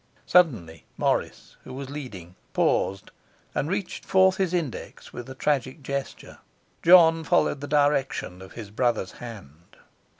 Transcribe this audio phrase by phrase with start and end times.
[0.25, 3.11] Suddenly Morris, who was leading, paused
[3.53, 6.39] and reached forth his index with a tragic gesture.
[6.81, 9.77] John followed the direction of his brother's hand.